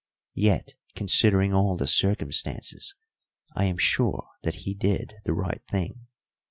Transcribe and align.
Yet, 0.33 0.73
considering 0.95 1.53
all 1.53 1.77
the 1.77 1.85
circumstances, 1.85 2.95
I 3.55 3.65
am 3.65 3.77
sure 3.77 4.29
that 4.41 4.55
he 4.65 4.73
did 4.73 5.13
the 5.25 5.33
right 5.33 5.61
thing. 5.69 6.07